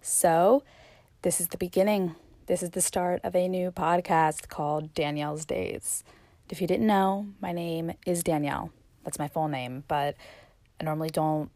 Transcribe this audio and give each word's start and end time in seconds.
So, 0.00 0.62
this 1.20 1.38
is 1.38 1.48
the 1.48 1.58
beginning. 1.58 2.14
This 2.46 2.62
is 2.62 2.70
the 2.70 2.80
start 2.80 3.20
of 3.22 3.36
a 3.36 3.46
new 3.46 3.70
podcast 3.70 4.48
called 4.48 4.94
Danielle's 4.94 5.44
Days. 5.44 6.02
If 6.48 6.62
you 6.62 6.66
didn't 6.66 6.86
know, 6.86 7.26
my 7.38 7.52
name 7.52 7.92
is 8.06 8.22
Danielle. 8.22 8.70
That's 9.04 9.18
my 9.18 9.28
full 9.28 9.48
name, 9.48 9.84
but 9.86 10.16
I 10.80 10.84
normally 10.84 11.10
don't 11.10 11.50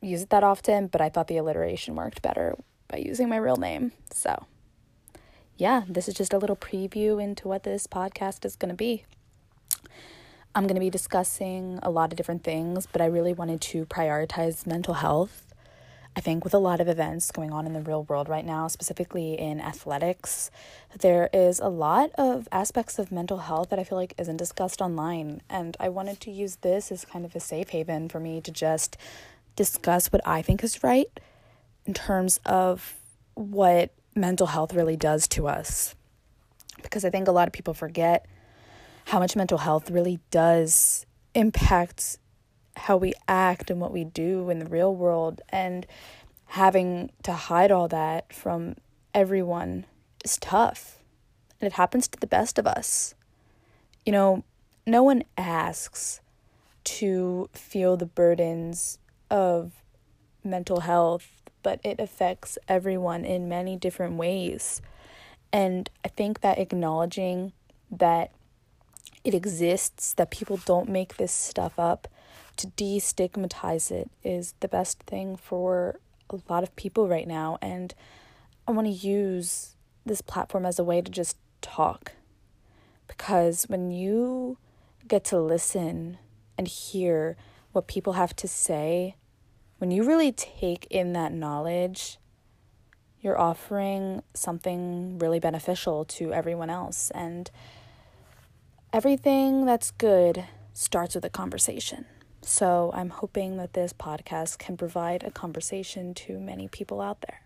use 0.00 0.22
it 0.22 0.30
that 0.30 0.42
often, 0.42 0.86
but 0.86 1.02
I 1.02 1.10
thought 1.10 1.28
the 1.28 1.36
alliteration 1.36 1.96
worked 1.96 2.22
better 2.22 2.56
by 2.88 2.96
using 2.96 3.28
my 3.28 3.36
real 3.36 3.56
name. 3.56 3.92
So, 4.10 4.46
yeah, 5.58 5.82
this 5.86 6.08
is 6.08 6.14
just 6.14 6.32
a 6.32 6.38
little 6.38 6.56
preview 6.56 7.22
into 7.22 7.46
what 7.46 7.64
this 7.64 7.86
podcast 7.86 8.46
is 8.46 8.56
going 8.56 8.70
to 8.70 8.74
be. 8.74 9.04
I'm 10.54 10.64
going 10.64 10.76
to 10.76 10.80
be 10.80 10.88
discussing 10.88 11.78
a 11.82 11.90
lot 11.90 12.10
of 12.10 12.16
different 12.16 12.42
things, 12.42 12.86
but 12.90 13.02
I 13.02 13.06
really 13.06 13.34
wanted 13.34 13.60
to 13.60 13.84
prioritize 13.84 14.66
mental 14.66 14.94
health 14.94 15.51
I 16.14 16.20
think 16.20 16.44
with 16.44 16.52
a 16.52 16.58
lot 16.58 16.80
of 16.80 16.88
events 16.88 17.30
going 17.30 17.52
on 17.52 17.66
in 17.66 17.72
the 17.72 17.80
real 17.80 18.04
world 18.04 18.28
right 18.28 18.44
now, 18.44 18.68
specifically 18.68 19.38
in 19.38 19.60
athletics, 19.60 20.50
there 20.98 21.30
is 21.32 21.58
a 21.58 21.68
lot 21.68 22.10
of 22.18 22.48
aspects 22.52 22.98
of 22.98 23.10
mental 23.10 23.38
health 23.38 23.70
that 23.70 23.78
I 23.78 23.84
feel 23.84 23.96
like 23.96 24.14
isn't 24.18 24.36
discussed 24.36 24.82
online. 24.82 25.40
And 25.48 25.74
I 25.80 25.88
wanted 25.88 26.20
to 26.20 26.30
use 26.30 26.56
this 26.56 26.92
as 26.92 27.06
kind 27.06 27.24
of 27.24 27.34
a 27.34 27.40
safe 27.40 27.70
haven 27.70 28.10
for 28.10 28.20
me 28.20 28.42
to 28.42 28.50
just 28.50 28.98
discuss 29.56 30.12
what 30.12 30.20
I 30.26 30.42
think 30.42 30.62
is 30.62 30.82
right 30.82 31.08
in 31.86 31.94
terms 31.94 32.40
of 32.44 32.94
what 33.34 33.92
mental 34.14 34.48
health 34.48 34.74
really 34.74 34.96
does 34.96 35.26
to 35.28 35.48
us. 35.48 35.94
Because 36.82 37.06
I 37.06 37.10
think 37.10 37.26
a 37.26 37.32
lot 37.32 37.48
of 37.48 37.54
people 37.54 37.72
forget 37.72 38.26
how 39.06 39.18
much 39.18 39.34
mental 39.34 39.58
health 39.58 39.90
really 39.90 40.20
does 40.30 41.06
impact 41.34 42.18
how 42.76 42.96
we 42.96 43.12
act 43.28 43.70
and 43.70 43.80
what 43.80 43.92
we 43.92 44.04
do 44.04 44.50
in 44.50 44.58
the 44.58 44.66
real 44.66 44.94
world 44.94 45.40
and 45.50 45.86
having 46.46 47.10
to 47.22 47.32
hide 47.32 47.70
all 47.70 47.88
that 47.88 48.32
from 48.32 48.76
everyone 49.14 49.84
is 50.24 50.36
tough. 50.38 50.98
And 51.60 51.66
it 51.66 51.74
happens 51.74 52.08
to 52.08 52.20
the 52.20 52.26
best 52.26 52.58
of 52.58 52.66
us. 52.66 53.14
You 54.04 54.12
know, 54.12 54.44
no 54.86 55.02
one 55.02 55.22
asks 55.36 56.20
to 56.84 57.48
feel 57.52 57.96
the 57.96 58.06
burdens 58.06 58.98
of 59.30 59.72
mental 60.44 60.80
health, 60.80 61.30
but 61.62 61.80
it 61.84 62.00
affects 62.00 62.58
everyone 62.68 63.24
in 63.24 63.48
many 63.48 63.76
different 63.76 64.16
ways. 64.16 64.82
And 65.52 65.88
I 66.04 66.08
think 66.08 66.40
that 66.40 66.58
acknowledging 66.58 67.52
that 67.90 68.32
it 69.24 69.34
exists, 69.34 70.12
that 70.14 70.30
people 70.30 70.58
don't 70.64 70.88
make 70.88 71.16
this 71.16 71.32
stuff 71.32 71.78
up, 71.78 72.08
to 72.56 72.66
destigmatize 72.68 73.90
it 73.90 74.10
is 74.22 74.54
the 74.60 74.68
best 74.68 75.02
thing 75.04 75.36
for 75.36 75.98
a 76.30 76.38
lot 76.48 76.62
of 76.62 76.74
people 76.76 77.08
right 77.08 77.26
now. 77.26 77.58
And 77.62 77.94
I 78.66 78.72
want 78.72 78.86
to 78.86 78.92
use 78.92 79.74
this 80.04 80.20
platform 80.20 80.66
as 80.66 80.78
a 80.78 80.84
way 80.84 81.00
to 81.00 81.10
just 81.10 81.36
talk. 81.60 82.12
Because 83.06 83.64
when 83.64 83.90
you 83.90 84.58
get 85.06 85.24
to 85.24 85.40
listen 85.40 86.18
and 86.58 86.68
hear 86.68 87.36
what 87.72 87.86
people 87.86 88.14
have 88.14 88.34
to 88.36 88.48
say, 88.48 89.16
when 89.78 89.90
you 89.90 90.04
really 90.04 90.32
take 90.32 90.86
in 90.90 91.12
that 91.12 91.32
knowledge, 91.32 92.18
you're 93.20 93.40
offering 93.40 94.22
something 94.34 95.18
really 95.18 95.40
beneficial 95.40 96.04
to 96.04 96.32
everyone 96.32 96.70
else. 96.70 97.10
And 97.14 97.50
everything 98.92 99.64
that's 99.64 99.90
good 99.92 100.44
starts 100.74 101.14
with 101.14 101.24
a 101.24 101.30
conversation. 101.30 102.04
So 102.42 102.90
I'm 102.94 103.10
hoping 103.10 103.56
that 103.56 103.72
this 103.72 103.92
podcast 103.92 104.58
can 104.58 104.76
provide 104.76 105.22
a 105.24 105.30
conversation 105.30 106.12
to 106.14 106.38
many 106.38 106.68
people 106.68 107.00
out 107.00 107.22
there. 107.22 107.42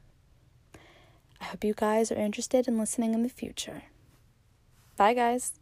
I 1.41 1.45
hope 1.45 1.65
you 1.65 1.75
guys 1.75 2.11
are 2.11 2.17
interested 2.17 2.67
in 2.67 2.79
listening 2.79 3.15
in 3.15 3.23
the 3.23 3.29
future. 3.29 3.83
Bye, 4.97 5.15
guys. 5.15 5.53